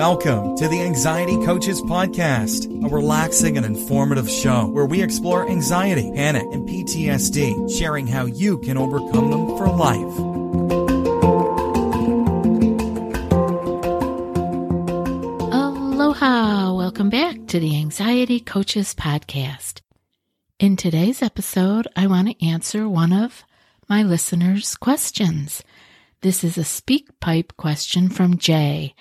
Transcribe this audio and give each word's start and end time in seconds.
Welcome 0.00 0.56
to 0.56 0.66
the 0.66 0.80
Anxiety 0.80 1.36
Coaches 1.44 1.82
Podcast, 1.82 2.64
a 2.82 2.88
relaxing 2.88 3.58
and 3.58 3.66
informative 3.66 4.30
show 4.30 4.64
where 4.64 4.86
we 4.86 5.02
explore 5.02 5.46
anxiety, 5.46 6.10
panic, 6.14 6.46
and 6.52 6.66
PTSD, 6.66 7.78
sharing 7.78 8.06
how 8.06 8.24
you 8.24 8.56
can 8.60 8.78
overcome 8.78 9.30
them 9.30 9.58
for 9.58 9.68
life. 9.68 10.18
Aloha! 15.52 16.72
Welcome 16.72 17.10
back 17.10 17.46
to 17.48 17.60
the 17.60 17.76
Anxiety 17.76 18.40
Coaches 18.40 18.94
Podcast. 18.94 19.82
In 20.58 20.76
today's 20.78 21.20
episode, 21.20 21.86
I 21.94 22.06
want 22.06 22.28
to 22.28 22.46
answer 22.46 22.88
one 22.88 23.12
of 23.12 23.44
my 23.86 24.02
listeners' 24.02 24.76
questions. 24.76 25.62
This 26.22 26.42
is 26.42 26.56
a 26.56 26.62
SpeakPipe 26.62 27.58
question 27.58 28.08
from 28.08 28.38
Jay 28.38 28.94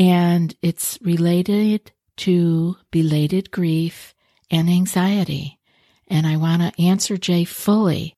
and 0.00 0.56
it's 0.62 0.98
related 1.02 1.92
to 2.16 2.76
belated 2.90 3.50
grief 3.50 4.14
and 4.50 4.70
anxiety. 4.70 5.60
And 6.08 6.26
I 6.26 6.38
want 6.38 6.62
to 6.62 6.82
answer 6.82 7.18
Jay 7.18 7.44
fully. 7.44 8.16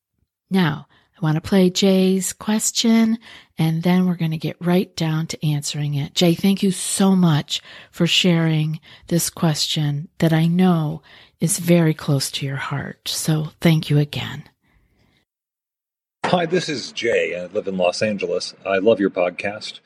Now, 0.49 0.87
I 1.17 1.21
want 1.21 1.35
to 1.35 1.41
play 1.41 1.71
Jay's 1.71 2.33
question 2.33 3.19
and 3.59 3.83
then 3.83 4.07
we're 4.07 4.15
going 4.15 4.31
to 4.31 4.39
get 4.39 4.65
right 4.65 4.95
down 4.97 5.27
to 5.27 5.47
answering 5.47 5.95
it. 5.95 6.15
Jay, 6.15 6.35
thank 6.35 6.63
you 6.63 6.71
so 6.71 7.17
much 7.17 7.61
for 7.91 8.07
sharing 8.07 8.81
this 9.09 9.29
question 9.29 10.09
that 10.19 10.33
I 10.33 10.47
know 10.47 11.03
is 11.41 11.59
very 11.59 11.95
close 11.95 12.31
to 12.31 12.47
your 12.47 12.57
heart. 12.57 13.09
So 13.09 13.49
thank 13.61 13.91
you 13.91 13.99
again. 13.99 14.45
Hi, 16.27 16.47
this 16.47 16.69
is 16.69 16.93
Jay. 16.93 17.39
I 17.39 17.47
live 17.47 17.67
in 17.67 17.77
Los 17.77 18.03
Angeles. 18.03 18.55
I 18.65 18.79
love 18.79 19.01
your 19.01 19.11
podcast. 19.11 19.81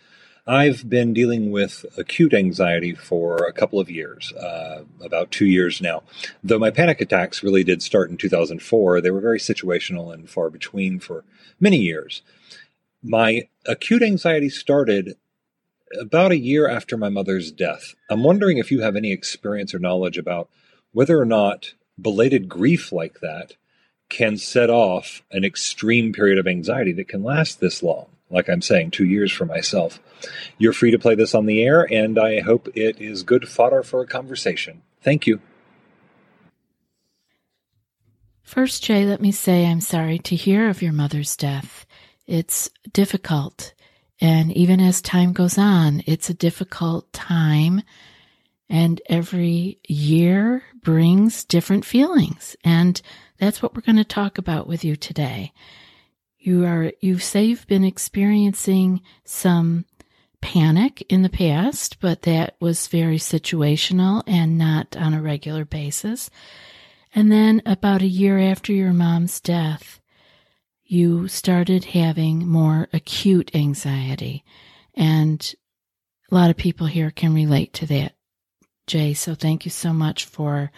I've 0.49 0.89
been 0.89 1.13
dealing 1.13 1.51
with 1.51 1.85
acute 1.99 2.33
anxiety 2.33 2.95
for 2.95 3.37
a 3.37 3.53
couple 3.53 3.81
of 3.81 3.91
years, 3.91 4.33
uh, 4.35 4.85
about 5.05 5.33
two 5.33 5.47
years 5.47 5.81
now. 5.81 6.05
Though 6.45 6.61
my 6.61 6.71
panic 6.71 7.01
attacks 7.01 7.43
really 7.43 7.65
did 7.65 7.83
start 7.83 8.11
in 8.11 8.17
2004, 8.17 9.01
they 9.01 9.11
were 9.11 9.21
very 9.21 9.41
situational 9.41 10.15
and 10.15 10.31
far 10.31 10.49
between 10.49 11.01
for 11.01 11.25
many 11.59 11.79
years. 11.79 12.23
My 13.03 13.49
acute 13.67 14.05
anxiety 14.05 14.49
started 14.49 15.17
about 16.01 16.31
a 16.31 16.39
year 16.39 16.69
after 16.69 16.97
my 16.97 17.09
mother's 17.09 17.51
death. 17.51 17.97
I'm 18.09 18.23
wondering 18.23 18.59
if 18.59 18.71
you 18.71 18.83
have 18.83 18.95
any 18.95 19.11
experience 19.11 19.75
or 19.75 19.81
knowledge 19.81 20.17
about 20.17 20.49
whether 20.93 21.19
or 21.19 21.27
not 21.27 21.75
belated 22.01 22.49
grief 22.49 22.93
like 22.93 23.19
that 23.19 23.55
can 24.09 24.37
set 24.37 24.71
off 24.71 25.23
an 25.33 25.45
extreme 25.45 26.13
period 26.13 26.39
of 26.39 26.47
anxiety 26.47 26.93
that 26.93 27.09
can 27.09 27.25
last 27.25 27.59
this 27.59 27.83
long 27.83 28.07
like 28.31 28.49
I'm 28.49 28.63
saying, 28.63 28.91
two 28.91 29.05
years 29.05 29.33
for 29.33 29.45
myself. 29.45 30.01
You're 30.59 30.73
free 30.73 30.91
to 30.91 30.99
play 30.99 31.15
this 31.15 31.35
on 31.35 31.47
the 31.47 31.63
air, 31.63 31.87
and 31.91 32.19
I 32.19 32.41
hope 32.41 32.69
it 32.75 33.01
is 33.01 33.23
good 33.23 33.49
fodder 33.49 33.83
for 33.83 34.01
a 34.01 34.07
conversation. 34.07 34.83
Thank 35.03 35.27
you. 35.27 35.41
First, 38.43 38.85
Jay, 38.85 39.05
let 39.05 39.21
me 39.21 39.33
say 39.33 39.67
I'm 39.67 39.81
sorry 39.81 40.19
to 40.21 40.37
hear 40.37 40.69
of 40.69 40.81
your 40.81 40.93
mother's 40.93 41.37
death. 41.37 41.85
It's 42.27 42.71
difficult. 42.93 43.75
And 44.21 44.53
even 44.53 44.81
as 44.81 45.03
time 45.03 45.33
goes 45.33 45.59
on, 45.59 46.03
it's 46.07 46.31
a 46.31 46.35
difficult 46.35 47.13
time. 47.13 47.83
And 48.69 49.01
every 49.09 49.79
year 49.87 50.63
brings 50.83 51.45
different 51.45 51.85
feelings. 51.85 52.57
And 52.65 53.01
that's 53.39 53.63
what 53.63 53.75
we're 53.75 53.83
going 53.83 53.97
to 53.97 54.05
talk 54.05 54.39
about 54.39 54.67
with 54.67 54.85
you 54.85 54.97
today. 54.97 55.53
You 56.47 56.65
are, 56.65 56.93
you 57.01 57.19
say 57.19 57.43
you've 57.43 57.67
been 57.67 57.83
experiencing 57.83 59.03
some 59.25 59.85
panic 60.41 61.05
in 61.09 61.23
the 61.23 61.29
past, 61.29 61.99
but 61.99 62.23
that 62.23 62.55
was 62.61 62.87
very 62.87 63.19
situational 63.19 64.23
and 64.29 64.57
not 64.57 64.97
on 64.97 65.13
a 65.13 65.21
regular 65.21 65.65
basis. 65.65 66.31
And 67.13 67.33
then 67.33 67.63
about 67.67 68.01
a 68.01 68.07
year 68.07 68.39
after 68.39 68.73
your 68.73 68.93
mom's 68.93 69.41
death, 69.41 70.01
you 70.85 71.27
started 71.27 71.87
having 71.87 72.47
more 72.47 72.87
acute 72.93 73.53
anxiety. 73.53 74.45
And 74.95 75.53
a 76.31 76.35
lot 76.37 76.51
of 76.51 76.57
people 76.57 76.87
here 76.87 77.11
can 77.11 77.35
relate 77.35 77.73
to 77.73 77.87
that, 77.87 78.15
Jay. 78.87 79.15
So 79.15 79.35
thank 79.35 79.65
you 79.65 79.73
so 79.73 79.93
much 79.93 80.25
for 80.25 80.71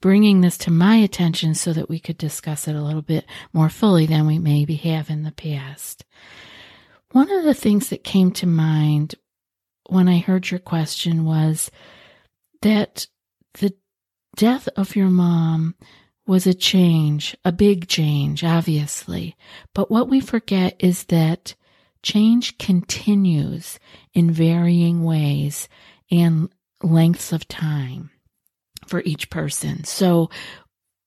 bringing 0.00 0.40
this 0.40 0.56
to 0.58 0.70
my 0.70 0.96
attention 0.96 1.54
so 1.54 1.72
that 1.72 1.88
we 1.88 1.98
could 2.00 2.18
discuss 2.18 2.66
it 2.66 2.74
a 2.74 2.82
little 2.82 3.02
bit 3.02 3.26
more 3.52 3.68
fully 3.68 4.06
than 4.06 4.26
we 4.26 4.38
maybe 4.38 4.76
have 4.76 5.10
in 5.10 5.22
the 5.22 5.32
past. 5.32 6.04
One 7.12 7.30
of 7.30 7.44
the 7.44 7.54
things 7.54 7.88
that 7.88 8.04
came 8.04 8.30
to 8.32 8.46
mind 8.46 9.14
when 9.88 10.08
I 10.08 10.18
heard 10.18 10.50
your 10.50 10.60
question 10.60 11.24
was 11.24 11.70
that 12.62 13.06
the 13.54 13.74
death 14.36 14.68
of 14.76 14.94
your 14.94 15.08
mom 15.08 15.74
was 16.26 16.46
a 16.46 16.54
change, 16.54 17.36
a 17.44 17.50
big 17.50 17.88
change, 17.88 18.44
obviously. 18.44 19.36
But 19.74 19.90
what 19.90 20.08
we 20.08 20.20
forget 20.20 20.76
is 20.78 21.04
that 21.04 21.56
change 22.02 22.56
continues 22.56 23.80
in 24.14 24.30
varying 24.30 25.02
ways 25.02 25.68
and 26.10 26.48
lengths 26.82 27.32
of 27.32 27.48
time 27.48 28.10
for 28.90 29.00
each 29.06 29.30
person. 29.30 29.84
So 29.84 30.28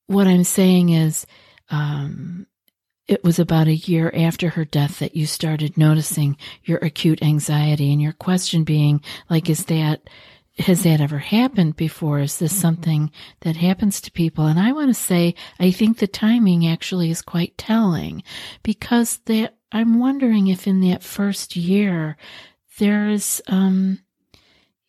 what 0.06 0.26
I'm 0.26 0.44
saying 0.44 0.88
is, 0.88 1.26
um, 1.70 2.46
it 3.06 3.22
was 3.22 3.38
about 3.38 3.68
a 3.68 3.74
year 3.74 4.10
after 4.14 4.48
her 4.48 4.64
death 4.64 4.98
that 4.98 5.14
you 5.14 5.26
started 5.26 5.76
noticing 5.76 6.38
your 6.64 6.78
acute 6.78 7.22
anxiety 7.22 7.92
and 7.92 8.00
your 8.00 8.14
question 8.14 8.64
being 8.64 9.02
like, 9.28 9.50
is 9.50 9.66
that, 9.66 10.08
has 10.58 10.84
that 10.84 11.02
ever 11.02 11.18
happened 11.18 11.76
before? 11.76 12.20
Is 12.20 12.38
this 12.38 12.56
something 12.56 13.10
that 13.40 13.56
happens 13.56 14.00
to 14.00 14.12
people? 14.12 14.46
And 14.46 14.58
I 14.58 14.72
want 14.72 14.88
to 14.88 14.94
say, 14.94 15.34
I 15.60 15.70
think 15.70 15.98
the 15.98 16.06
timing 16.06 16.66
actually 16.66 17.10
is 17.10 17.20
quite 17.20 17.58
telling 17.58 18.22
because 18.62 19.18
that 19.26 19.58
I'm 19.70 19.98
wondering 19.98 20.46
if 20.46 20.66
in 20.66 20.80
that 20.88 21.02
first 21.02 21.56
year 21.56 22.16
there's, 22.78 23.42
um, 23.48 23.98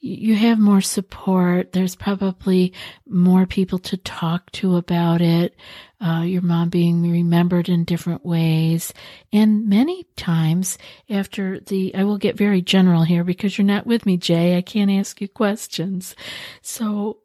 you 0.06 0.36
have 0.36 0.60
more 0.60 0.82
support. 0.82 1.72
There's 1.72 1.96
probably 1.96 2.74
more 3.08 3.48
people 3.48 3.80
to 3.80 3.98
talk 3.98 4.52
to 4.52 4.76
about 4.76 5.20
it. 5.20 5.56
Uh, 6.00 6.22
your 6.22 6.44
mom 6.44 6.70
being 6.70 7.10
remembered 7.12 7.70
in 7.70 7.86
different 7.86 8.24
ways. 8.24 8.94
And 9.34 9.68
many 9.68 10.04
times 10.16 10.78
after 11.10 11.60
the, 11.60 11.96
I 11.96 12.04
will 12.04 12.20
get 12.20 12.38
very 12.38 12.62
general 12.62 13.02
here 13.02 13.24
because 13.24 13.58
you're 13.58 13.66
not 13.66 13.88
with 13.88 14.06
me, 14.06 14.16
Jay. 14.16 14.56
I 14.56 14.62
can't 14.62 14.92
ask 14.92 15.22
you 15.22 15.28
questions. 15.28 16.16
So 16.62 17.18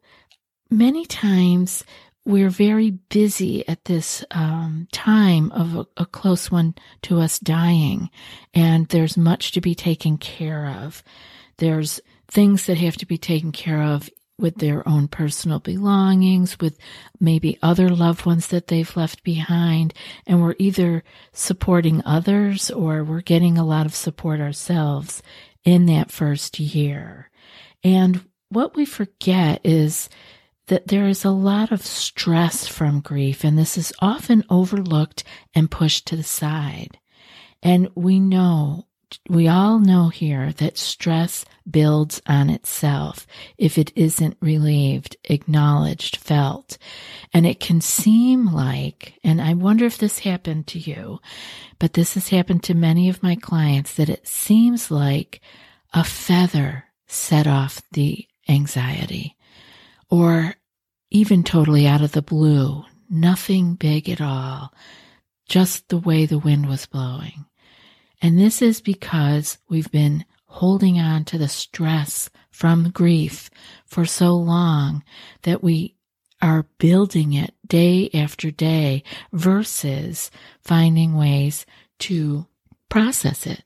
many 0.71 1.05
times 1.05 1.83
we're 2.25 2.49
very 2.49 2.89
busy 2.89 3.67
at 3.67 3.85
this 3.85 4.25
um, 4.31 4.87
time 4.91 5.51
of 5.51 5.75
a, 5.75 6.01
a 6.01 6.05
close 6.07 6.49
one 6.49 6.73
to 7.03 7.19
us 7.19 7.37
dying, 7.37 8.09
and 8.55 8.87
there's 8.87 9.17
much 9.17 9.51
to 9.51 9.61
be 9.61 9.75
taken 9.75 10.17
care 10.17 10.65
of. 10.67 11.03
There's 11.57 11.99
things 12.31 12.65
that 12.65 12.77
have 12.77 12.97
to 12.97 13.05
be 13.05 13.17
taken 13.17 13.51
care 13.51 13.81
of 13.81 14.09
with 14.39 14.55
their 14.55 14.87
own 14.89 15.07
personal 15.07 15.59
belongings, 15.59 16.59
with 16.59 16.77
maybe 17.19 17.59
other 17.61 17.89
loved 17.89 18.25
ones 18.25 18.47
that 18.47 18.67
they've 18.67 18.97
left 18.97 19.23
behind. 19.23 19.93
And 20.25 20.41
we're 20.41 20.55
either 20.57 21.03
supporting 21.31 22.01
others 22.05 22.71
or 22.71 23.03
we're 23.03 23.21
getting 23.21 23.57
a 23.57 23.65
lot 23.65 23.85
of 23.85 23.93
support 23.93 24.39
ourselves 24.39 25.21
in 25.63 25.85
that 25.85 26.11
first 26.11 26.59
year. 26.59 27.29
And 27.83 28.25
what 28.49 28.75
we 28.75 28.85
forget 28.85 29.61
is 29.63 30.09
that 30.67 30.87
there 30.87 31.07
is 31.07 31.23
a 31.23 31.31
lot 31.31 31.71
of 31.71 31.85
stress 31.85 32.67
from 32.67 33.01
grief, 33.01 33.43
and 33.43 33.57
this 33.57 33.77
is 33.77 33.93
often 33.99 34.43
overlooked 34.49 35.23
and 35.53 35.69
pushed 35.69 36.07
to 36.07 36.15
the 36.15 36.23
side. 36.23 36.97
And 37.61 37.89
we 37.95 38.19
know 38.19 38.87
we 39.29 39.47
all 39.47 39.79
know 39.79 40.09
here 40.09 40.51
that 40.53 40.77
stress 40.77 41.45
builds 41.69 42.21
on 42.25 42.49
itself 42.49 43.27
if 43.57 43.77
it 43.77 43.91
isn't 43.95 44.37
relieved, 44.41 45.15
acknowledged, 45.25 46.17
felt. 46.17 46.77
And 47.33 47.45
it 47.45 47.59
can 47.59 47.81
seem 47.81 48.53
like, 48.53 49.19
and 49.23 49.41
I 49.41 49.53
wonder 49.53 49.85
if 49.85 49.97
this 49.97 50.19
happened 50.19 50.67
to 50.67 50.79
you, 50.79 51.19
but 51.79 51.93
this 51.93 52.13
has 52.15 52.29
happened 52.29 52.63
to 52.63 52.73
many 52.73 53.09
of 53.09 53.23
my 53.23 53.35
clients 53.35 53.93
that 53.95 54.09
it 54.09 54.27
seems 54.27 54.91
like 54.91 55.41
a 55.93 56.03
feather 56.03 56.85
set 57.07 57.47
off 57.47 57.81
the 57.91 58.27
anxiety 58.47 59.35
or 60.09 60.55
even 61.09 61.43
totally 61.43 61.87
out 61.87 62.01
of 62.01 62.13
the 62.13 62.21
blue, 62.21 62.83
nothing 63.09 63.75
big 63.75 64.09
at 64.09 64.21
all, 64.21 64.73
just 65.47 65.89
the 65.89 65.97
way 65.97 66.25
the 66.25 66.39
wind 66.39 66.67
was 66.67 66.85
blowing. 66.85 67.45
And 68.21 68.37
this 68.37 68.61
is 68.61 68.81
because 68.81 69.57
we've 69.67 69.91
been 69.91 70.25
holding 70.45 70.99
on 70.99 71.25
to 71.25 71.37
the 71.37 71.47
stress 71.47 72.29
from 72.51 72.91
grief 72.91 73.49
for 73.85 74.05
so 74.05 74.35
long 74.35 75.03
that 75.43 75.63
we 75.63 75.95
are 76.41 76.65
building 76.77 77.33
it 77.33 77.53
day 77.65 78.09
after 78.13 78.51
day 78.51 79.03
versus 79.31 80.29
finding 80.61 81.15
ways 81.15 81.65
to 81.99 82.45
process 82.89 83.47
it. 83.47 83.63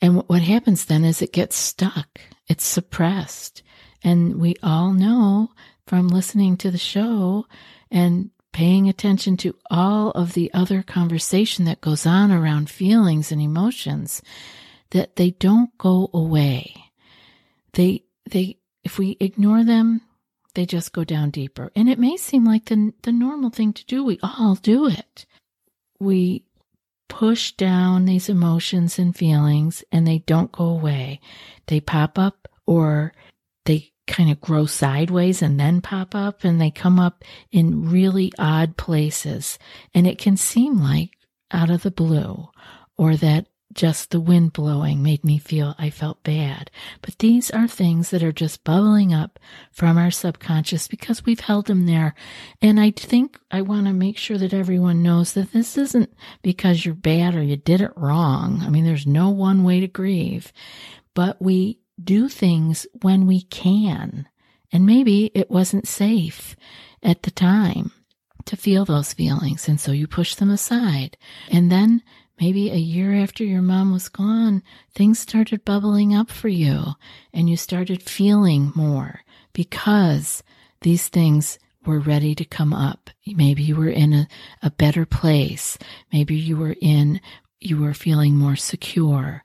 And 0.00 0.22
what 0.26 0.42
happens 0.42 0.84
then 0.84 1.04
is 1.04 1.22
it 1.22 1.32
gets 1.32 1.56
stuck. 1.56 2.20
It's 2.48 2.64
suppressed. 2.64 3.62
And 4.02 4.40
we 4.40 4.54
all 4.62 4.92
know 4.92 5.50
from 5.86 6.08
listening 6.08 6.56
to 6.58 6.70
the 6.70 6.78
show 6.78 7.46
and 7.90 8.30
paying 8.54 8.88
attention 8.88 9.36
to 9.36 9.56
all 9.68 10.12
of 10.12 10.32
the 10.32 10.48
other 10.54 10.80
conversation 10.82 11.64
that 11.64 11.80
goes 11.80 12.06
on 12.06 12.30
around 12.30 12.70
feelings 12.70 13.32
and 13.32 13.42
emotions 13.42 14.22
that 14.92 15.16
they 15.16 15.32
don't 15.32 15.76
go 15.76 16.08
away. 16.14 16.72
They, 17.72 18.04
they, 18.30 18.58
if 18.84 18.96
we 18.96 19.16
ignore 19.18 19.64
them, 19.64 20.02
they 20.54 20.66
just 20.66 20.92
go 20.92 21.02
down 21.02 21.30
deeper. 21.30 21.72
And 21.74 21.88
it 21.88 21.98
may 21.98 22.16
seem 22.16 22.44
like 22.44 22.66
the, 22.66 22.92
the 23.02 23.10
normal 23.10 23.50
thing 23.50 23.72
to 23.72 23.84
do. 23.86 24.04
We 24.04 24.20
all 24.22 24.54
do 24.54 24.86
it. 24.86 25.26
We 25.98 26.44
push 27.08 27.52
down 27.52 28.04
these 28.04 28.28
emotions 28.28 29.00
and 29.00 29.16
feelings 29.16 29.82
and 29.90 30.06
they 30.06 30.18
don't 30.18 30.52
go 30.52 30.66
away. 30.66 31.20
They 31.66 31.80
pop 31.80 32.20
up 32.20 32.46
or 32.66 33.14
they 33.64 33.92
kind 34.06 34.30
of 34.30 34.40
grow 34.40 34.66
sideways 34.66 35.42
and 35.42 35.58
then 35.58 35.80
pop 35.80 36.14
up 36.14 36.44
and 36.44 36.60
they 36.60 36.70
come 36.70 36.98
up 36.98 37.24
in 37.50 37.90
really 37.90 38.32
odd 38.38 38.76
places. 38.76 39.58
And 39.94 40.06
it 40.06 40.18
can 40.18 40.36
seem 40.36 40.78
like 40.78 41.10
out 41.50 41.70
of 41.70 41.82
the 41.82 41.90
blue 41.90 42.48
or 42.96 43.16
that 43.16 43.46
just 43.72 44.10
the 44.10 44.20
wind 44.20 44.52
blowing 44.52 45.02
made 45.02 45.24
me 45.24 45.36
feel 45.36 45.74
I 45.78 45.90
felt 45.90 46.22
bad. 46.22 46.70
But 47.02 47.18
these 47.18 47.50
are 47.50 47.66
things 47.66 48.10
that 48.10 48.22
are 48.22 48.32
just 48.32 48.62
bubbling 48.62 49.12
up 49.12 49.40
from 49.72 49.98
our 49.98 50.12
subconscious 50.12 50.86
because 50.86 51.24
we've 51.24 51.40
held 51.40 51.66
them 51.66 51.86
there. 51.86 52.14
And 52.62 52.78
I 52.78 52.92
think 52.92 53.38
I 53.50 53.62
want 53.62 53.86
to 53.86 53.92
make 53.92 54.16
sure 54.16 54.38
that 54.38 54.54
everyone 54.54 55.02
knows 55.02 55.32
that 55.32 55.52
this 55.52 55.76
isn't 55.76 56.14
because 56.42 56.84
you're 56.84 56.94
bad 56.94 57.34
or 57.34 57.42
you 57.42 57.56
did 57.56 57.80
it 57.80 57.90
wrong. 57.96 58.62
I 58.62 58.68
mean, 58.68 58.84
there's 58.84 59.06
no 59.06 59.30
one 59.30 59.64
way 59.64 59.80
to 59.80 59.88
grieve, 59.88 60.52
but 61.14 61.42
we 61.42 61.80
do 62.02 62.28
things 62.28 62.86
when 63.02 63.26
we 63.26 63.42
can. 63.42 64.28
And 64.72 64.86
maybe 64.86 65.30
it 65.34 65.50
wasn't 65.50 65.86
safe 65.86 66.56
at 67.02 67.22
the 67.22 67.30
time 67.30 67.92
to 68.46 68.56
feel 68.56 68.84
those 68.84 69.12
feelings. 69.12 69.68
And 69.68 69.80
so 69.80 69.92
you 69.92 70.06
push 70.06 70.34
them 70.34 70.50
aside. 70.50 71.16
And 71.50 71.70
then 71.70 72.02
maybe 72.40 72.70
a 72.70 72.76
year 72.76 73.14
after 73.14 73.44
your 73.44 73.62
mom 73.62 73.92
was 73.92 74.08
gone, 74.08 74.62
things 74.94 75.18
started 75.18 75.64
bubbling 75.64 76.14
up 76.14 76.30
for 76.30 76.48
you 76.48 76.94
and 77.32 77.48
you 77.48 77.56
started 77.56 78.02
feeling 78.02 78.72
more 78.74 79.20
because 79.52 80.42
these 80.80 81.08
things 81.08 81.58
were 81.86 82.00
ready 82.00 82.34
to 82.34 82.44
come 82.44 82.72
up. 82.72 83.10
Maybe 83.26 83.62
you 83.62 83.76
were 83.76 83.88
in 83.88 84.12
a, 84.12 84.28
a 84.62 84.70
better 84.70 85.06
place. 85.06 85.78
Maybe 86.12 86.34
you 86.34 86.56
were 86.56 86.76
in, 86.80 87.20
you 87.60 87.80
were 87.80 87.94
feeling 87.94 88.36
more 88.36 88.56
secure. 88.56 89.44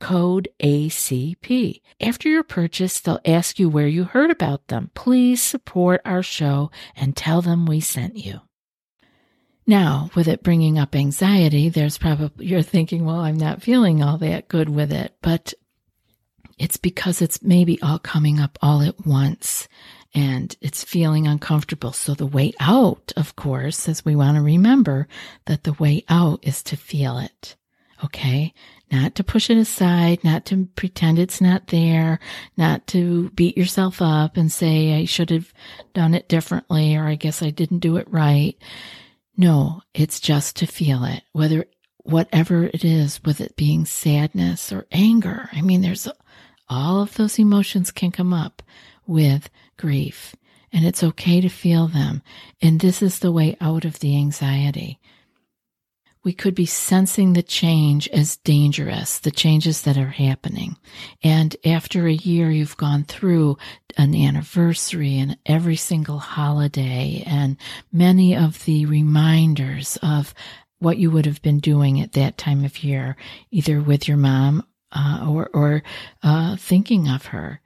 code 0.00 0.48
ACP. 0.60 1.80
After 2.00 2.28
your 2.28 2.42
purchase, 2.42 3.00
they'll 3.00 3.20
ask 3.24 3.58
you 3.58 3.68
where 3.68 3.86
you 3.86 4.04
heard 4.04 4.30
about 4.30 4.66
them. 4.68 4.90
Please 4.94 5.42
support 5.42 6.00
our 6.04 6.22
show 6.22 6.70
and 6.96 7.16
tell 7.16 7.42
them 7.42 7.66
we 7.66 7.80
sent 7.80 8.16
you. 8.16 8.40
Now, 9.66 10.10
with 10.16 10.26
it 10.26 10.42
bringing 10.42 10.78
up 10.78 10.96
anxiety, 10.96 11.68
there's 11.68 11.98
probably, 11.98 12.46
you're 12.46 12.62
thinking, 12.62 13.04
well, 13.04 13.20
I'm 13.20 13.38
not 13.38 13.62
feeling 13.62 14.02
all 14.02 14.18
that 14.18 14.48
good 14.48 14.68
with 14.68 14.92
it, 14.92 15.14
but 15.22 15.54
it's 16.58 16.76
because 16.76 17.22
it's 17.22 17.42
maybe 17.42 17.80
all 17.80 17.98
coming 17.98 18.40
up 18.40 18.58
all 18.60 18.82
at 18.82 19.06
once 19.06 19.68
and 20.12 20.56
it's 20.60 20.82
feeling 20.82 21.26
uncomfortable. 21.26 21.92
So 21.92 22.14
the 22.14 22.26
way 22.26 22.52
out, 22.58 23.12
of 23.16 23.36
course, 23.36 23.88
is 23.88 24.04
we 24.04 24.16
want 24.16 24.36
to 24.36 24.42
remember 24.42 25.06
that 25.46 25.64
the 25.64 25.74
way 25.74 26.04
out 26.08 26.40
is 26.42 26.62
to 26.64 26.76
feel 26.76 27.18
it. 27.18 27.56
Okay 28.04 28.52
not 28.90 29.14
to 29.14 29.24
push 29.24 29.50
it 29.50 29.56
aside, 29.56 30.24
not 30.24 30.44
to 30.46 30.68
pretend 30.74 31.18
it's 31.18 31.40
not 31.40 31.68
there, 31.68 32.18
not 32.56 32.86
to 32.88 33.30
beat 33.30 33.56
yourself 33.56 34.02
up 34.02 34.36
and 34.36 34.50
say, 34.50 34.94
I 34.94 35.04
should 35.04 35.30
have 35.30 35.52
done 35.94 36.14
it 36.14 36.28
differently, 36.28 36.96
or 36.96 37.04
I 37.04 37.14
guess 37.14 37.42
I 37.42 37.50
didn't 37.50 37.78
do 37.78 37.96
it 37.96 38.10
right. 38.10 38.56
No, 39.36 39.82
it's 39.94 40.18
just 40.18 40.56
to 40.56 40.66
feel 40.66 41.04
it, 41.04 41.22
whether 41.32 41.66
whatever 41.98 42.64
it 42.64 42.84
is, 42.84 43.22
with 43.24 43.40
it 43.40 43.56
being 43.56 43.84
sadness 43.84 44.72
or 44.72 44.86
anger. 44.90 45.48
I 45.52 45.62
mean, 45.62 45.82
there's 45.82 46.08
all 46.68 47.02
of 47.02 47.14
those 47.14 47.38
emotions 47.38 47.92
can 47.92 48.10
come 48.10 48.32
up 48.32 48.62
with 49.06 49.48
grief, 49.76 50.34
and 50.72 50.84
it's 50.84 51.04
okay 51.04 51.40
to 51.40 51.48
feel 51.48 51.86
them. 51.86 52.22
And 52.60 52.80
this 52.80 53.02
is 53.02 53.20
the 53.20 53.32
way 53.32 53.56
out 53.60 53.84
of 53.84 54.00
the 54.00 54.16
anxiety 54.16 54.98
we 56.22 56.32
could 56.32 56.54
be 56.54 56.66
sensing 56.66 57.32
the 57.32 57.42
change 57.42 58.08
as 58.08 58.36
dangerous, 58.38 59.18
the 59.18 59.30
changes 59.30 59.82
that 59.82 59.96
are 59.96 60.10
happening. 60.10 60.76
And 61.22 61.56
after 61.64 62.06
a 62.06 62.12
year, 62.12 62.50
you've 62.50 62.76
gone 62.76 63.04
through 63.04 63.56
an 63.96 64.14
anniversary 64.14 65.18
and 65.18 65.38
every 65.46 65.76
single 65.76 66.18
holiday 66.18 67.22
and 67.26 67.56
many 67.90 68.36
of 68.36 68.64
the 68.66 68.86
reminders 68.86 69.98
of 70.02 70.34
what 70.78 70.98
you 70.98 71.10
would 71.10 71.26
have 71.26 71.42
been 71.42 71.60
doing 71.60 72.00
at 72.00 72.12
that 72.12 72.36
time 72.38 72.64
of 72.64 72.82
year, 72.84 73.16
either 73.50 73.80
with 73.80 74.06
your 74.06 74.16
mom 74.16 74.66
uh, 74.92 75.26
or, 75.28 75.50
or 75.52 75.82
uh, 76.22 76.56
thinking 76.56 77.08
of 77.08 77.26
her. 77.26 77.60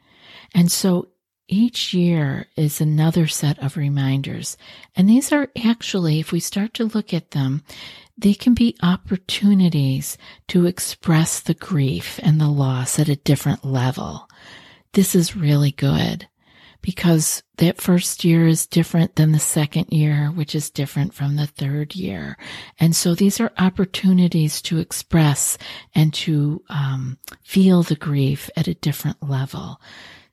And 0.55 0.71
so 0.71 1.09
each 1.55 1.95
year 1.95 2.47
is 2.57 2.81
another 2.81 3.27
set 3.29 3.59
of 3.61 3.77
reminders. 3.77 4.57
And 4.97 5.09
these 5.09 5.33
are 5.33 5.49
actually, 5.65 6.19
if 6.19 6.33
we 6.33 6.41
start 6.41 6.75
to 6.75 6.85
look 6.85 7.15
at 7.15 7.31
them, 7.31 7.63
they 8.19 8.35
can 8.35 8.55
be 8.55 8.77
opportunities 8.83 10.19
to 10.49 10.67
express 10.67 11.41
the 11.41 11.55
grief 11.55 12.19
and 12.23 12.41
the 12.41 12.49
loss 12.49 12.99
at 12.99 13.09
a 13.09 13.17
different 13.17 13.65
level. 13.65 14.29
This 14.93 15.15
is 15.15 15.37
really 15.37 15.71
good 15.71 16.29
because 16.83 17.43
that 17.57 17.81
first 17.81 18.25
year 18.25 18.47
is 18.47 18.67
different 18.67 19.15
than 19.17 19.33
the 19.33 19.39
second 19.39 19.91
year, 19.91 20.27
which 20.27 20.55
is 20.55 20.71
different 20.71 21.15
from 21.15 21.37
the 21.37 21.47
third 21.47 21.95
year. 21.95 22.37
And 22.79 22.95
so 22.95 23.15
these 23.15 23.41
are 23.41 23.53
opportunities 23.59 24.61
to 24.63 24.79
express 24.79 25.57
and 25.95 26.13
to 26.15 26.63
um, 26.69 27.19
feel 27.43 27.83
the 27.83 27.97
grief 27.97 28.51
at 28.57 28.69
a 28.69 28.75
different 28.75 29.23
level. 29.23 29.81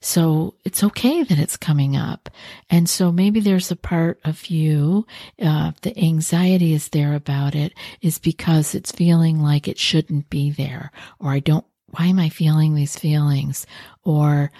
So 0.01 0.55
it's 0.65 0.84
okay 0.84 1.22
that 1.24 1.38
it's 1.38 1.58
coming 1.58 1.96
up. 1.96 2.29
And 2.70 2.89
so 2.89 3.12
maybe 3.12 3.39
there's 3.39 3.70
a 3.70 3.75
part 3.75 4.20
of 4.25 4.48
you, 4.48 5.05
uh, 5.41 5.72
the 5.84 5.98
anxiety 5.98 6.74
is 6.74 6.89
there 6.89 7.13
about 7.13 7.53
it 7.53 7.74
is 8.01 8.17
because 8.17 8.74
it's 8.74 8.91
feeling 8.91 9.39
like 9.39 9.67
it 9.67 9.77
shouldn't 9.77 10.29
be 10.29 10.50
there, 10.50 10.91
or 11.20 11.29
I 11.29 11.39
don't, 11.39 11.65
why 11.91 12.08
am 12.08 12.20
I 12.20 12.29
feeling 12.29 12.74
these 12.74 12.98
feelings? 12.98 13.67
Or 14.03 14.51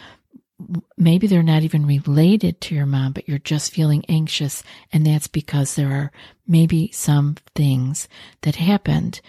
maybe 0.96 1.26
they're 1.26 1.42
not 1.42 1.64
even 1.64 1.88
related 1.88 2.62
to 2.62 2.76
your 2.76 2.86
mom, 2.86 3.14
but 3.14 3.28
you're 3.28 3.40
just 3.40 3.74
feeling 3.74 4.06
anxious. 4.08 4.64
And 4.94 5.06
that's 5.06 5.28
because 5.28 5.74
there 5.76 5.92
are 5.92 6.12
maybe 6.48 6.92
some 6.92 7.38
things 7.56 8.08
that 8.42 8.56
happened 8.58 9.22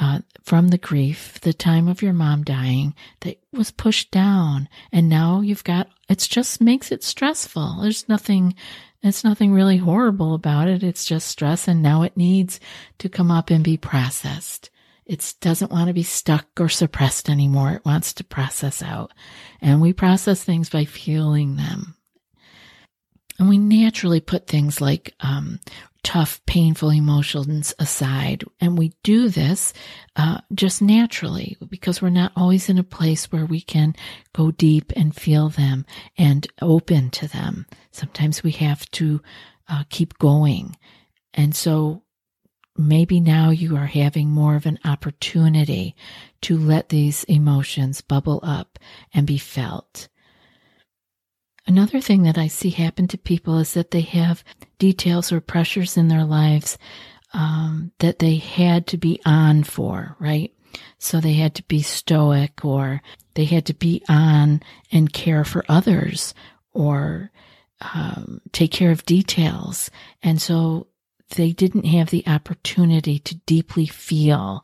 uh, 0.00 0.20
from 0.42 0.68
the 0.68 0.78
grief, 0.78 1.38
the 1.42 1.52
time 1.52 1.86
of 1.86 2.00
your 2.00 2.14
mom 2.14 2.42
dying, 2.42 2.94
that 3.20 3.38
was 3.52 3.70
pushed 3.70 4.10
down. 4.10 4.66
And 4.90 5.10
now 5.10 5.42
you've 5.42 5.62
got, 5.62 5.88
it 6.08 6.18
just 6.18 6.60
makes 6.60 6.90
it 6.90 7.04
stressful. 7.04 7.80
There's 7.82 8.08
nothing, 8.08 8.54
it's 9.02 9.22
nothing 9.22 9.52
really 9.52 9.76
horrible 9.76 10.34
about 10.34 10.68
it. 10.68 10.82
It's 10.82 11.04
just 11.04 11.28
stress. 11.28 11.68
And 11.68 11.82
now 11.82 12.02
it 12.02 12.16
needs 12.16 12.58
to 12.98 13.10
come 13.10 13.30
up 13.30 13.50
and 13.50 13.62
be 13.62 13.76
processed. 13.76 14.70
It 15.04 15.34
doesn't 15.40 15.70
want 15.70 15.88
to 15.88 15.94
be 15.94 16.02
stuck 16.02 16.46
or 16.58 16.70
suppressed 16.70 17.28
anymore. 17.28 17.72
It 17.72 17.84
wants 17.84 18.14
to 18.14 18.24
process 18.24 18.82
out. 18.82 19.12
And 19.60 19.82
we 19.82 19.92
process 19.92 20.42
things 20.42 20.70
by 20.70 20.86
feeling 20.86 21.56
them. 21.56 21.94
And 23.38 23.48
we 23.48 23.58
naturally 23.58 24.20
put 24.20 24.46
things 24.46 24.80
like 24.80 25.14
um, 25.20 25.60
tough, 26.02 26.40
painful 26.46 26.90
emotions 26.90 27.74
aside. 27.78 28.44
And 28.60 28.78
we 28.78 28.92
do 29.02 29.28
this 29.28 29.72
uh, 30.16 30.40
just 30.54 30.80
naturally 30.82 31.56
because 31.68 32.00
we're 32.00 32.10
not 32.10 32.32
always 32.36 32.68
in 32.68 32.78
a 32.78 32.84
place 32.84 33.30
where 33.30 33.46
we 33.46 33.60
can 33.60 33.94
go 34.34 34.50
deep 34.50 34.92
and 34.96 35.14
feel 35.14 35.48
them 35.48 35.84
and 36.16 36.46
open 36.60 37.10
to 37.10 37.28
them. 37.28 37.66
Sometimes 37.90 38.42
we 38.42 38.52
have 38.52 38.90
to 38.92 39.20
uh, 39.68 39.84
keep 39.90 40.18
going. 40.18 40.76
And 41.34 41.54
so 41.54 42.02
maybe 42.76 43.20
now 43.20 43.50
you 43.50 43.76
are 43.76 43.86
having 43.86 44.30
more 44.30 44.56
of 44.56 44.66
an 44.66 44.78
opportunity 44.84 45.94
to 46.42 46.58
let 46.58 46.88
these 46.88 47.24
emotions 47.24 48.00
bubble 48.00 48.40
up 48.42 48.78
and 49.12 49.26
be 49.26 49.38
felt. 49.38 50.08
Another 51.66 52.00
thing 52.00 52.22
that 52.22 52.38
I 52.38 52.48
see 52.48 52.70
happen 52.70 53.06
to 53.08 53.18
people 53.18 53.58
is 53.58 53.74
that 53.74 53.90
they 53.90 54.00
have 54.00 54.42
details 54.78 55.30
or 55.30 55.40
pressures 55.40 55.96
in 55.96 56.08
their 56.08 56.24
lives 56.24 56.78
um, 57.32 57.92
that 57.98 58.18
they 58.18 58.36
had 58.36 58.86
to 58.88 58.96
be 58.96 59.20
on 59.24 59.62
for, 59.62 60.16
right? 60.18 60.52
So 60.98 61.20
they 61.20 61.34
had 61.34 61.54
to 61.56 61.62
be 61.64 61.82
stoic 61.82 62.64
or 62.64 63.02
they 63.34 63.44
had 63.44 63.66
to 63.66 63.74
be 63.74 64.02
on 64.08 64.62
and 64.90 65.12
care 65.12 65.44
for 65.44 65.64
others 65.68 66.34
or 66.72 67.30
um, 67.94 68.40
take 68.52 68.72
care 68.72 68.90
of 68.90 69.06
details. 69.06 69.90
And 70.22 70.40
so 70.40 70.88
they 71.36 71.52
didn't 71.52 71.86
have 71.86 72.10
the 72.10 72.24
opportunity 72.26 73.18
to 73.20 73.36
deeply 73.46 73.86
feel 73.86 74.62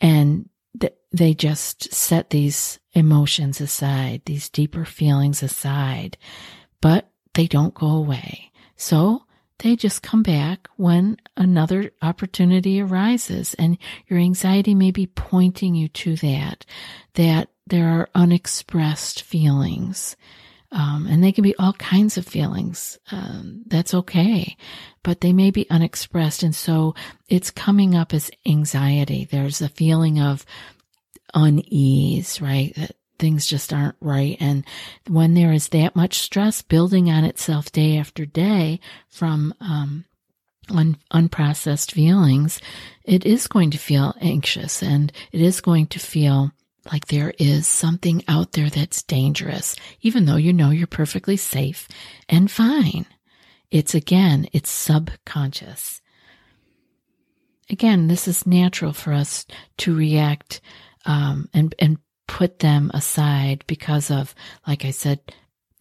and 0.00 0.48
th- 0.80 0.94
they 1.12 1.34
just 1.34 1.92
set 1.92 2.30
these 2.30 2.78
emotions 2.96 3.60
aside, 3.60 4.22
these 4.24 4.48
deeper 4.48 4.84
feelings 4.84 5.42
aside, 5.42 6.16
but 6.80 7.10
they 7.34 7.46
don't 7.46 7.74
go 7.74 7.88
away. 7.88 8.50
So 8.76 9.24
they 9.58 9.76
just 9.76 10.02
come 10.02 10.22
back 10.22 10.68
when 10.76 11.18
another 11.36 11.92
opportunity 12.02 12.80
arises 12.80 13.54
and 13.54 13.78
your 14.06 14.18
anxiety 14.18 14.74
may 14.74 14.90
be 14.90 15.06
pointing 15.06 15.74
you 15.74 15.88
to 15.88 16.16
that, 16.16 16.64
that 17.14 17.48
there 17.66 17.88
are 17.88 18.08
unexpressed 18.14 19.22
feelings 19.22 20.16
um, 20.72 21.06
and 21.08 21.22
they 21.22 21.32
can 21.32 21.42
be 21.42 21.56
all 21.56 21.72
kinds 21.74 22.18
of 22.18 22.26
feelings. 22.26 22.98
Um, 23.10 23.62
that's 23.66 23.94
okay, 23.94 24.56
but 25.02 25.20
they 25.20 25.32
may 25.32 25.50
be 25.50 25.68
unexpressed. 25.70 26.42
And 26.42 26.54
so 26.54 26.94
it's 27.28 27.50
coming 27.50 27.94
up 27.94 28.12
as 28.12 28.30
anxiety. 28.44 29.24
There's 29.24 29.62
a 29.62 29.68
feeling 29.68 30.20
of 30.20 30.44
unease, 31.36 32.40
right? 32.40 32.74
That 32.74 32.96
things 33.18 33.46
just 33.46 33.72
aren't 33.72 33.96
right. 34.00 34.36
And 34.40 34.64
when 35.06 35.34
there 35.34 35.52
is 35.52 35.68
that 35.68 35.94
much 35.94 36.18
stress 36.18 36.62
building 36.62 37.08
on 37.08 37.24
itself 37.24 37.70
day 37.70 37.96
after 37.96 38.26
day 38.26 38.80
from, 39.08 39.54
um, 39.60 40.04
un- 40.68 40.98
unprocessed 41.12 41.92
feelings, 41.92 42.60
it 43.04 43.24
is 43.24 43.46
going 43.46 43.70
to 43.70 43.78
feel 43.78 44.14
anxious 44.20 44.82
and 44.82 45.12
it 45.32 45.40
is 45.40 45.60
going 45.60 45.86
to 45.88 45.98
feel 45.98 46.52
like 46.92 47.06
there 47.06 47.32
is 47.38 47.66
something 47.66 48.22
out 48.28 48.52
there 48.52 48.70
that's 48.70 49.02
dangerous, 49.02 49.76
even 50.02 50.24
though 50.24 50.36
you 50.36 50.52
know 50.52 50.70
you're 50.70 50.86
perfectly 50.86 51.36
safe 51.36 51.88
and 52.28 52.50
fine. 52.50 53.06
It's 53.70 53.94
again, 53.94 54.48
it's 54.52 54.70
subconscious. 54.70 56.00
Again, 57.76 58.08
this 58.08 58.26
is 58.26 58.46
natural 58.46 58.94
for 58.94 59.12
us 59.12 59.44
to 59.76 59.94
react 59.94 60.62
um, 61.04 61.46
and 61.52 61.74
and 61.78 61.98
put 62.26 62.60
them 62.60 62.90
aside 62.94 63.64
because 63.66 64.10
of, 64.10 64.34
like 64.66 64.86
I 64.86 64.92
said, 64.92 65.20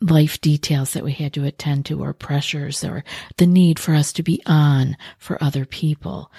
life 0.01 0.41
details 0.41 0.91
that 0.91 1.05
we 1.05 1.13
had 1.13 1.31
to 1.35 1.45
attend 1.45 1.85
to 1.85 2.03
or 2.03 2.11
pressures 2.11 2.83
or 2.83 3.05
the 3.37 3.47
need 3.47 3.79
for 3.79 3.93
us 3.95 4.11
to 4.11 4.23
be 4.23 4.41
on 4.45 4.97
for 5.17 5.41
other 5.41 5.63
people. 5.63 6.33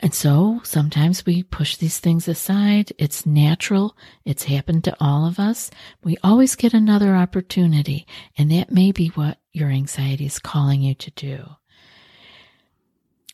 And 0.00 0.12
so 0.12 0.60
sometimes 0.64 1.24
we 1.24 1.44
push 1.44 1.76
these 1.76 2.00
things 2.00 2.26
aside. 2.26 2.92
It's 2.98 3.24
natural. 3.24 3.96
It's 4.24 4.42
happened 4.42 4.82
to 4.84 4.96
all 4.98 5.24
of 5.24 5.38
us. 5.38 5.70
We 6.02 6.16
always 6.24 6.56
get 6.56 6.74
another 6.74 7.14
opportunity, 7.14 8.08
and 8.36 8.50
that 8.50 8.72
may 8.72 8.90
be 8.90 9.06
what 9.10 9.38
your 9.52 9.68
anxiety 9.70 10.26
is 10.26 10.40
calling 10.40 10.82
you 10.82 10.94
to 10.96 11.12
do. 11.12 11.44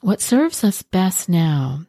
What 0.02 0.20
serves 0.20 0.64
us 0.64 0.82
best 0.82 1.28
now, 1.28 1.86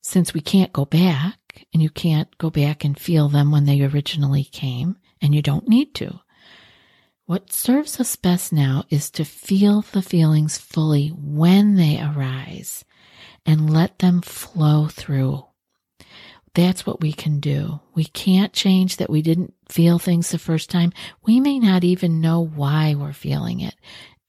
since 0.00 0.32
we 0.32 0.40
can't 0.40 0.72
go 0.72 0.86
back, 0.86 1.66
and 1.74 1.82
you 1.82 1.90
can't 1.90 2.38
go 2.38 2.48
back 2.48 2.84
and 2.84 2.98
feel 2.98 3.28
them 3.28 3.50
when 3.50 3.66
they 3.66 3.82
originally 3.82 4.44
came, 4.44 4.96
and 5.20 5.34
you 5.34 5.42
don't 5.42 5.68
need 5.68 5.94
to. 5.96 6.20
What 7.26 7.52
serves 7.52 8.00
us 8.00 8.16
best 8.16 8.50
now 8.50 8.84
is 8.88 9.10
to 9.10 9.26
feel 9.26 9.82
the 9.82 10.00
feelings 10.00 10.56
fully 10.56 11.08
when 11.08 11.76
they 11.76 12.00
arise 12.00 12.82
and 13.44 13.70
let 13.70 13.98
them 13.98 14.22
flow 14.22 14.86
through. 14.86 15.44
That's 16.54 16.86
what 16.86 17.02
we 17.02 17.12
can 17.12 17.40
do. 17.40 17.80
We 17.94 18.04
can't 18.04 18.54
change 18.54 18.96
that 18.96 19.10
we 19.10 19.20
didn't 19.20 19.52
feel 19.68 19.98
things 19.98 20.30
the 20.30 20.38
first 20.38 20.70
time. 20.70 20.94
We 21.26 21.40
may 21.40 21.58
not 21.58 21.84
even 21.84 22.22
know 22.22 22.40
why 22.40 22.94
we're 22.94 23.12
feeling 23.12 23.60
it. 23.60 23.74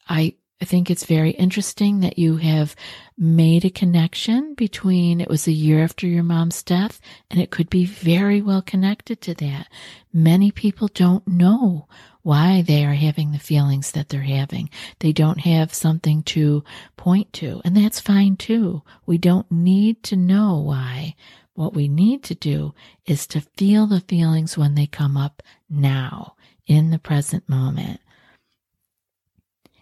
I 0.09 0.35
I 0.61 0.65
think 0.65 0.91
it's 0.91 1.05
very 1.05 1.31
interesting 1.31 2.01
that 2.01 2.19
you 2.19 2.37
have 2.37 2.75
made 3.17 3.65
a 3.65 3.71
connection 3.71 4.53
between 4.53 5.19
it 5.19 5.27
was 5.27 5.47
a 5.47 5.51
year 5.51 5.83
after 5.83 6.05
your 6.05 6.21
mom's 6.21 6.61
death 6.61 7.01
and 7.31 7.41
it 7.41 7.49
could 7.49 7.67
be 7.69 7.83
very 7.83 8.43
well 8.43 8.61
connected 8.61 9.21
to 9.21 9.33
that. 9.35 9.67
Many 10.13 10.51
people 10.51 10.87
don't 10.87 11.27
know 11.27 11.87
why 12.21 12.61
they 12.61 12.85
are 12.85 12.93
having 12.93 13.31
the 13.31 13.39
feelings 13.39 13.91
that 13.93 14.09
they're 14.09 14.21
having. 14.21 14.69
They 14.99 15.11
don't 15.11 15.39
have 15.39 15.73
something 15.73 16.21
to 16.23 16.63
point 16.95 17.33
to, 17.33 17.61
and 17.65 17.75
that's 17.75 17.99
fine 17.99 18.35
too. 18.35 18.83
We 19.07 19.17
don't 19.17 19.51
need 19.51 20.03
to 20.03 20.15
know 20.15 20.59
why. 20.59 21.15
What 21.55 21.73
we 21.73 21.87
need 21.87 22.23
to 22.25 22.35
do 22.35 22.75
is 23.07 23.25
to 23.27 23.41
feel 23.41 23.87
the 23.87 24.01
feelings 24.01 24.57
when 24.57 24.75
they 24.75 24.85
come 24.85 25.17
up 25.17 25.41
now 25.69 26.35
in 26.67 26.91
the 26.91 26.99
present 26.99 27.49
moment. 27.49 27.99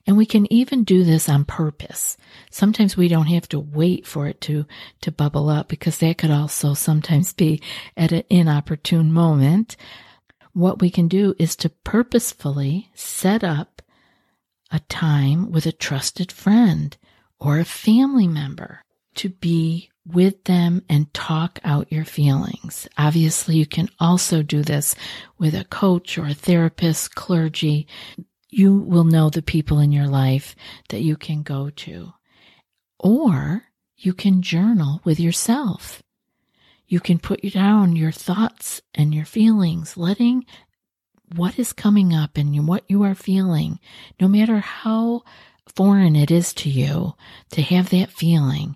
And 0.10 0.18
we 0.18 0.26
can 0.26 0.52
even 0.52 0.84
do 0.84 1.04
this 1.04 1.30
on 1.30 1.46
purpose. 1.46 2.18
Sometimes 2.50 2.98
we 2.98 3.08
don't 3.08 3.28
have 3.28 3.48
to 3.50 3.60
wait 3.60 4.08
for 4.08 4.26
it 4.26 4.42
to, 4.42 4.66
to 5.02 5.12
bubble 5.12 5.50
up 5.50 5.68
because 5.68 6.00
that 6.00 6.18
could 6.18 6.32
also 6.32 6.74
sometimes 6.74 7.32
be 7.32 7.62
at 7.96 8.12
an 8.12 8.24
inopportune 8.28 9.14
moment. 9.14 9.78
What 10.54 10.82
we 10.82 10.90
can 10.90 11.10
do 11.10 11.36
is 11.38 11.56
to 11.58 11.70
purposefully 11.70 12.90
set 12.96 13.44
up 13.44 13.84
a 14.72 14.80
time 14.80 15.52
with 15.52 15.68
a 15.68 15.72
trusted 15.72 16.32
friend 16.32 16.98
or 17.40 17.60
a 17.60 17.64
family 17.64 18.28
member 18.28 18.84
to 19.14 19.30
be 19.30 19.92
with 20.08 20.46
them 20.46 20.84
and 20.90 21.14
talk 21.14 21.60
out 21.64 21.92
your 21.92 22.06
feelings. 22.06 22.88
Obviously, 22.98 23.58
you 23.58 23.68
can 23.68 23.90
also 24.00 24.42
do 24.42 24.64
this 24.64 24.96
with 25.38 25.54
a 25.54 25.66
coach 25.66 26.18
or 26.18 26.26
a 26.26 26.34
therapist, 26.34 27.14
clergy 27.14 27.86
you 28.50 28.76
will 28.76 29.04
know 29.04 29.30
the 29.30 29.42
people 29.42 29.80
in 29.80 29.92
your 29.92 30.08
life 30.08 30.56
that 30.90 31.02
you 31.02 31.16
can 31.16 31.44
go 31.44 31.70
to. 31.70 32.14
Or 33.00 33.64
you 33.96 34.14
can 34.14 34.42
journal 34.42 35.02
with 35.04 35.20
yourself. 35.20 36.02
You 36.88 37.00
can 37.00 37.20
put 37.20 37.42
down 37.54 37.96
your 37.96 38.12
thoughts 38.12 38.82
and 38.96 39.14
your 39.14 39.26
feelings, 39.26 39.96
letting 39.96 40.46
what 41.36 41.60
is 41.60 41.74
coming 41.74 42.14
up 42.14 42.38
and 42.38 42.68
what 42.68 42.84
you 42.88 43.04
are 43.04 43.16
feeling, 43.16 43.80
no 44.20 44.28
matter 44.28 44.58
how 44.60 45.24
foreign 45.76 46.16
it 46.16 46.32
is 46.32 46.54
to 46.56 46.70
you 46.70 47.14
to 47.52 47.62
have 47.62 47.92
that 47.92 48.10
feeling, 48.10 48.76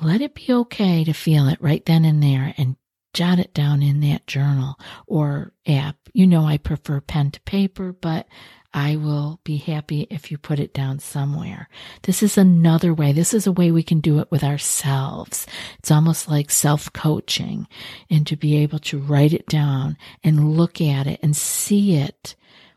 let 0.00 0.20
it 0.20 0.34
be 0.34 0.46
okay 0.50 1.04
to 1.04 1.12
feel 1.12 1.48
it 1.48 1.60
right 1.60 1.84
then 1.84 2.04
and 2.04 2.22
there 2.22 2.54
and 2.56 2.76
jot 3.16 3.38
it 3.38 3.54
down 3.54 3.82
in 3.82 4.00
that 4.00 4.26
journal 4.26 4.78
or 5.06 5.50
app. 5.66 5.96
You 6.12 6.26
know, 6.26 6.44
I 6.44 6.58
prefer 6.58 7.00
pen 7.00 7.30
to 7.30 7.40
paper, 7.40 7.94
but 7.94 8.28
I 8.74 8.96
will 8.96 9.40
be 9.42 9.56
happy 9.56 10.06
if 10.10 10.30
you 10.30 10.36
put 10.36 10.60
it 10.60 10.74
down 10.74 10.98
somewhere. 10.98 11.70
This 12.02 12.22
is 12.22 12.36
another 12.36 12.92
way. 12.92 13.12
This 13.12 13.32
is 13.32 13.46
a 13.46 13.52
way 13.52 13.70
we 13.70 13.82
can 13.82 14.00
do 14.00 14.18
it 14.18 14.30
with 14.30 14.44
ourselves. 14.44 15.46
It's 15.78 15.90
almost 15.90 16.28
like 16.28 16.50
self 16.50 16.92
coaching 16.92 17.66
and 18.10 18.26
to 18.26 18.36
be 18.36 18.58
able 18.58 18.80
to 18.80 18.98
write 18.98 19.32
it 19.32 19.46
down 19.46 19.96
and 20.22 20.54
look 20.54 20.82
at 20.82 21.06
it 21.06 21.18
and 21.22 21.34
see 21.34 21.96
it 21.96 22.36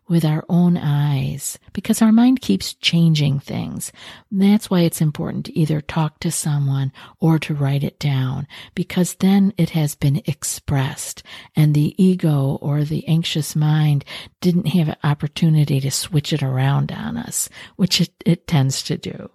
with 0.10 0.26
our 0.26 0.44
own 0.50 0.76
eyes 0.76 1.58
because 1.72 2.02
our 2.02 2.12
mind 2.12 2.42
keeps 2.42 2.74
changing 2.74 3.40
things. 3.40 3.92
That's 4.32 4.70
why 4.70 4.82
it's 4.82 5.00
important 5.02 5.46
to 5.46 5.58
either 5.58 5.80
talk 5.80 6.20
to 6.20 6.32
someone 6.32 6.92
or 7.20 7.40
to 7.40 7.54
write 7.54 7.84
it 7.84 8.00
down 8.00 8.48
because 8.76 9.14
then 9.16 9.54
it 9.56 9.70
has 9.70 9.96
been 9.96 10.22
expressed 10.26 11.24
and 11.56 11.74
the 11.74 11.96
ego 12.04 12.58
or 12.62 12.84
the 12.84 13.08
anxious 13.08 13.56
mind 13.56 14.04
didn't 14.42 14.68
have 14.68 14.90
an 14.90 14.98
opportunity 15.04 15.80
to 15.80 15.92
switch 15.92 16.34
it 16.34 16.44
around 16.44 16.92
on 16.92 17.16
us, 17.16 17.48
which 17.76 18.02
it, 18.02 18.12
it 18.26 18.48
tends 18.48 18.84
to 18.84 18.98
do. 18.98 19.30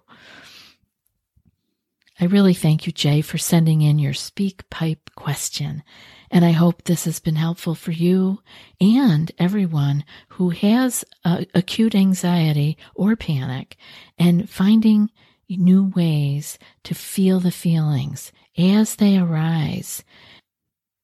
I 2.19 2.25
really 2.25 2.53
thank 2.53 2.85
you, 2.85 2.93
Jay, 2.93 3.21
for 3.21 3.37
sending 3.37 3.81
in 3.81 3.99
your 3.99 4.13
SpeakPipe 4.13 5.13
question. 5.15 5.83
And 6.31 6.45
I 6.45 6.51
hope 6.51 6.83
this 6.83 7.05
has 7.05 7.19
been 7.19 7.35
helpful 7.35 7.75
for 7.75 7.91
you 7.91 8.41
and 8.79 9.31
everyone 9.37 10.05
who 10.29 10.49
has 10.49 11.03
uh, 11.25 11.43
acute 11.53 11.93
anxiety 11.93 12.77
or 12.95 13.15
panic 13.15 13.75
and 14.17 14.49
finding 14.49 15.11
new 15.49 15.91
ways 15.95 16.57
to 16.83 16.95
feel 16.95 17.39
the 17.39 17.51
feelings 17.51 18.31
as 18.57 18.95
they 18.95 19.17
arise. 19.17 20.03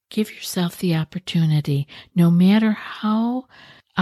Give 0.10 0.34
yourself 0.34 0.78
the 0.78 0.96
opportunity, 0.96 1.88
no 2.16 2.32
matter 2.32 2.72
how 2.72 3.48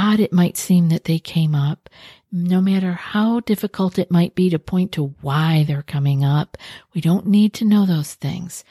odd 0.10 0.20
it 0.20 0.34
might 0.34 0.58
seem 0.58 0.90
that 0.90 1.04
they 1.04 1.20
came 1.20 1.54
up, 1.54 1.90
no 2.32 2.62
matter 2.62 2.94
how 2.94 3.40
difficult 3.42 4.00
it 4.00 4.12
might 4.12 4.36
be 4.36 4.50
to 4.50 4.60
point 4.60 4.92
to 4.94 5.14
why 5.22 5.64
they're 5.68 5.84
coming 5.84 6.24
up, 6.24 6.58
we 6.94 7.02
don't 7.02 7.28
need 7.28 7.54
to 7.54 7.66
know 7.66 7.86
those 7.86 8.14
things. 8.16 8.64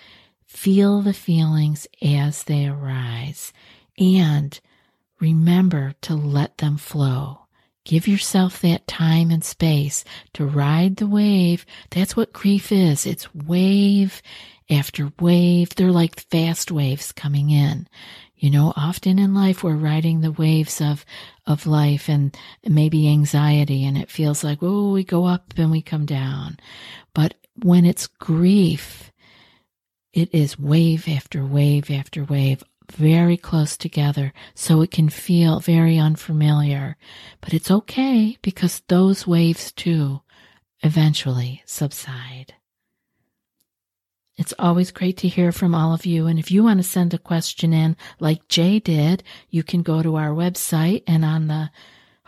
Feel 0.47 1.03
the 1.03 1.13
feelings 1.13 1.87
as 2.03 2.45
they 2.45 2.67
arise 2.67 3.53
and 3.99 4.59
remember 5.21 5.95
to 6.03 6.15
let 6.15 6.59
them 6.59 6.77
flow. 6.77 7.41
Give 7.85 8.07
yourself 8.07 8.61
that 8.61 8.87
time 8.87 9.31
and 9.31 9.45
space 9.45 10.05
to 10.35 10.45
ride 10.45 10.97
the 10.97 11.07
wave. 11.07 11.65
That's 11.91 12.17
what 12.17 12.33
grief 12.33 12.71
is. 12.71 13.07
It's 13.07 13.35
wave 13.35 14.23
after 14.71 15.13
wave. 15.21 15.75
They're 15.75 15.91
like 15.91 16.21
fast 16.31 16.71
waves 16.71 17.13
coming 17.13 17.51
in. 17.51 17.89
You 18.39 18.51
know, 18.51 18.73
often 18.77 19.19
in 19.19 19.35
life 19.35 19.65
we're 19.65 19.75
riding 19.75 20.21
the 20.21 20.31
waves 20.33 20.81
of, 20.81 21.05
of 21.47 21.67
life 21.67 22.09
and 22.09 22.37
maybe 22.65 23.09
anxiety 23.09 23.85
and 23.85 23.99
it 23.99 24.11
feels 24.11 24.45
like, 24.45 24.59
oh, 24.63 24.93
we 24.93 25.03
go 25.03 25.25
up 25.27 25.55
and 25.57 25.71
we 25.71 25.83
come 25.83 26.07
down. 26.07 26.59
But 27.15 27.35
when 27.63 27.85
it's 27.85 28.07
grief, 28.07 29.11
it 30.13 30.33
is 30.33 30.59
wave 30.59 31.09
after 31.09 31.45
wave 31.45 31.91
after 31.91 32.25
wave, 32.25 32.63
very 32.93 33.37
close 33.37 33.77
together, 33.77 34.33
so 34.55 34.81
it 34.81 34.91
can 34.91 35.09
feel 35.09 35.61
very 35.61 35.99
unfamiliar. 35.99 36.97
But 37.41 37.53
it's 37.55 37.71
okay 37.71 38.39
because 38.41 38.83
those 38.89 39.27
waves 39.27 39.73
too 39.73 40.23
eventually 40.83 41.63
subside. 41.67 42.55
It's 44.39 44.55
always 44.57 44.93
great 44.93 45.17
to 45.19 45.29
hear 45.29 45.51
from 45.51 45.75
all 45.75 45.93
of 45.93 46.07
you. 46.07 46.29
And 46.29 46.39
if 46.39 46.53
you 46.53 46.63
want 46.63 46.79
to 46.79 46.85
send 46.85 47.13
a 47.13 47.19
question 47.19 47.73
in 47.73 47.97
like 48.21 48.47
Jay 48.47 48.79
did, 48.79 49.25
you 49.51 49.65
can 49.65 49.83
go 49.83 50.01
to 50.01 50.15
our 50.15 50.31
website 50.31 51.03
and 51.09 51.25
on 51.25 51.49
the 51.49 51.71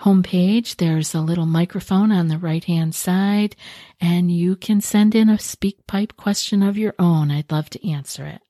homepage, 0.00 0.76
there's 0.76 1.14
a 1.14 1.20
little 1.20 1.46
microphone 1.46 2.10
on 2.10 2.26
the 2.26 2.38
right 2.38 2.64
hand 2.64 2.96
side 2.96 3.54
and 4.00 4.32
you 4.32 4.56
can 4.56 4.80
send 4.80 5.14
in 5.14 5.28
a 5.28 5.34
SpeakPipe 5.34 6.16
question 6.16 6.64
of 6.64 6.76
your 6.76 6.94
own. 6.98 7.30
I'd 7.30 7.52
love 7.52 7.70
to 7.70 7.88
answer 7.88 8.26
it. 8.26 8.42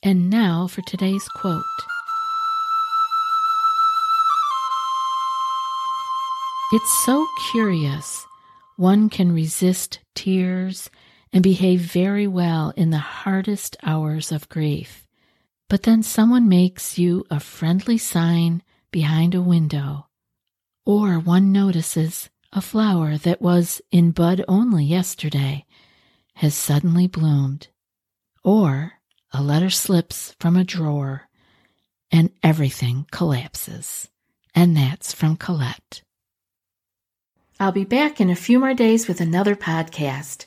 And 0.00 0.30
now 0.30 0.68
for 0.68 0.82
today's 0.82 1.26
quote. 1.28 1.62
It's 6.72 7.04
so 7.04 7.26
curious. 7.50 8.24
One 8.76 9.08
can 9.08 9.32
resist 9.32 9.98
tears 10.14 10.90
and 11.34 11.42
behave 11.42 11.80
very 11.80 12.28
well 12.28 12.72
in 12.76 12.90
the 12.90 12.98
hardest 12.98 13.76
hours 13.82 14.30
of 14.30 14.48
grief. 14.48 15.04
But 15.68 15.82
then 15.82 16.04
someone 16.04 16.48
makes 16.48 16.96
you 16.96 17.24
a 17.28 17.40
friendly 17.40 17.98
sign 17.98 18.62
behind 18.92 19.34
a 19.34 19.42
window, 19.42 20.06
or 20.86 21.18
one 21.18 21.50
notices 21.50 22.30
a 22.52 22.60
flower 22.60 23.18
that 23.18 23.42
was 23.42 23.82
in 23.90 24.12
bud 24.12 24.44
only 24.46 24.84
yesterday 24.84 25.64
has 26.36 26.54
suddenly 26.54 27.08
bloomed, 27.08 27.66
or 28.44 28.92
a 29.32 29.42
letter 29.42 29.70
slips 29.70 30.36
from 30.38 30.56
a 30.56 30.62
drawer 30.62 31.28
and 32.12 32.30
everything 32.44 33.06
collapses. 33.10 34.08
And 34.54 34.76
that's 34.76 35.12
from 35.12 35.36
Colette. 35.36 36.02
I'll 37.58 37.72
be 37.72 37.84
back 37.84 38.20
in 38.20 38.30
a 38.30 38.36
few 38.36 38.60
more 38.60 38.74
days 38.74 39.08
with 39.08 39.20
another 39.20 39.56
podcast. 39.56 40.46